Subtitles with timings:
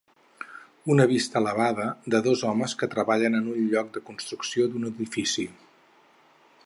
[0.93, 5.47] Una vista elevada de dos homes que treballen en un lloc de construcció d'un edifici.